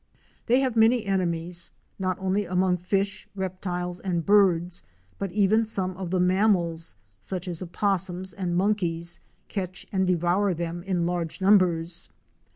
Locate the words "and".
3.99-4.25, 8.33-8.57, 9.91-10.07